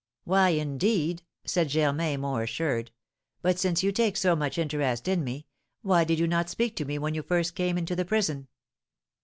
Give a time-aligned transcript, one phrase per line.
[0.23, 2.89] "Why, indeed," said Germain, more assured;
[3.43, 5.45] "but since you take so much interest in me,
[5.83, 8.47] why did you not speak to me when you came first into the prison?"